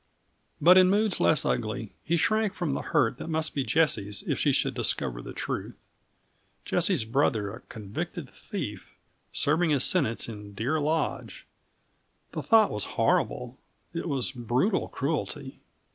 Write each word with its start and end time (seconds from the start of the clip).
But 0.59 0.79
in 0.79 0.89
moods 0.89 1.19
less 1.19 1.45
ugly 1.45 1.93
he 2.03 2.17
shrank 2.17 2.55
from 2.55 2.73
the 2.73 2.81
hurt 2.81 3.19
that 3.19 3.27
must 3.29 3.53
be 3.53 3.63
Jessie's 3.63 4.23
if 4.23 4.39
she 4.39 4.51
should 4.51 4.73
discover 4.73 5.21
the 5.21 5.31
truth. 5.31 5.77
Jessie's 6.65 7.05
brother 7.05 7.53
a 7.53 7.59
convicted 7.69 8.27
thief 8.27 8.95
serving 9.31 9.69
his 9.69 9.83
sentence 9.83 10.27
in 10.27 10.55
Deer 10.55 10.79
Lodge! 10.79 11.45
The 12.31 12.41
thought 12.41 12.71
was 12.71 12.85
horrible; 12.97 13.59
it 13.93 14.09
was 14.09 14.31
brutal 14.31 14.87
cruelty. 14.87 15.59